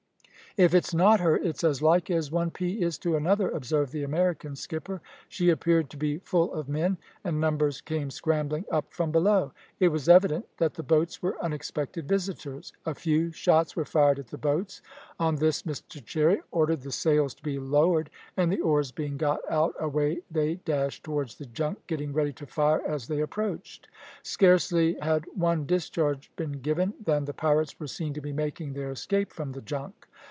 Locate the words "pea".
2.51-2.81